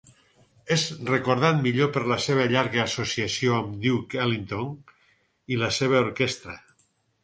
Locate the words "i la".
5.57-5.75